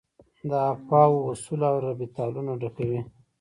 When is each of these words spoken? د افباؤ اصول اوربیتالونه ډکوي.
د 0.49 0.51
افباؤ 0.71 1.13
اصول 1.31 1.61
اوربیتالونه 1.71 2.51
ډکوي. 2.61 3.01